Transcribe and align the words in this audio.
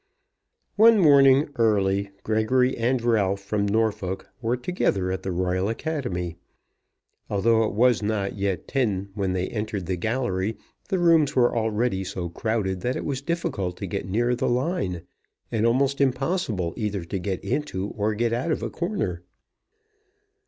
One 0.77 0.97
morning, 0.97 1.49
early, 1.57 2.09
Gregory 2.23 2.75
and 2.75 2.99
Ralph 3.03 3.39
from 3.39 3.67
Norfolk 3.67 4.27
were 4.41 4.57
together 4.57 5.11
at 5.11 5.21
the 5.21 5.31
Royal 5.31 5.69
Academy. 5.69 6.37
Although 7.29 7.65
it 7.65 7.73
was 7.75 8.01
not 8.01 8.35
yet 8.35 8.67
ten 8.67 9.09
when 9.13 9.33
they 9.33 9.47
entered 9.49 9.85
the 9.85 9.97
gallery, 9.97 10.57
the 10.89 10.97
rooms 10.97 11.35
were 11.35 11.55
already 11.55 12.03
so 12.03 12.29
crowded 12.29 12.81
that 12.81 12.95
it 12.95 13.05
was 13.05 13.21
difficult 13.21 13.77
to 13.77 13.85
get 13.85 14.07
near 14.09 14.33
the 14.33 14.49
line, 14.49 15.03
and 15.51 15.67
almost 15.67 16.01
impossible 16.01 16.73
either 16.75 17.05
to 17.05 17.19
get 17.19 17.39
into 17.43 17.89
or 17.89 18.09
to 18.09 18.15
get 18.15 18.33
out 18.33 18.49
of 18.51 18.63
a 18.63 18.71
corner. 18.71 19.21